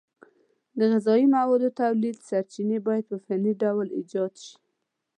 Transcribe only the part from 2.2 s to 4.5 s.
سرچینې باید په فني ډول ایجاد